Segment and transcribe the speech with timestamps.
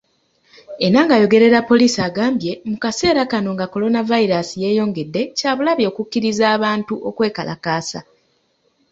[0.85, 7.99] Enanga ayogerera Poliisi agambye mu kaseera kano nga Kolonavayiraasi yeeyongedde, kya bulabe okukkiriza abantu okwekalakaasa.